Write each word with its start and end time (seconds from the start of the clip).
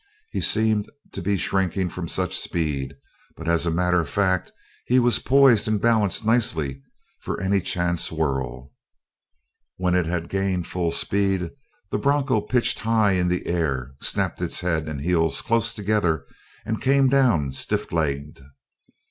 He 0.31 0.41
seemed 0.41 0.89
to 1.11 1.21
be 1.21 1.37
shrinking 1.37 1.89
from 1.89 2.07
such 2.07 2.35
speed, 2.35 2.95
but 3.37 3.47
as 3.47 3.67
a 3.67 3.69
matter 3.69 4.01
of 4.01 4.09
fact 4.09 4.51
he 4.87 4.97
was 4.97 5.19
poised 5.19 5.67
and 5.67 5.79
balanced 5.79 6.25
nicely 6.25 6.81
for 7.19 7.39
any 7.39 7.61
chance 7.61 8.11
whirl. 8.11 8.71
When 9.77 9.93
it 9.93 10.07
had 10.07 10.27
gained 10.27 10.65
full 10.65 10.89
speed 10.89 11.51
the 11.91 11.99
broncho 11.99 12.41
pitched 12.41 12.79
high 12.79 13.11
in 13.11 13.27
the 13.27 13.45
air, 13.45 13.93
snapped 14.01 14.41
its 14.41 14.61
head 14.61 14.87
and 14.87 15.01
heels 15.01 15.43
close 15.43 15.71
together, 15.71 16.25
and 16.65 16.81
came 16.81 17.07
down 17.07 17.51
stiff 17.51 17.91
legged. 17.91 18.41